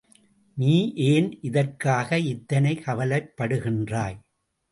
நீ 0.57 0.93
ஏன் 1.09 1.27
இதற்காக 1.41 2.17
இத்தனை 2.31 2.73
கவலைப்படுகின்றாய்? 2.85 4.17